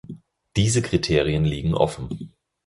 [0.55, 2.33] Diese Kriterien liegen offen.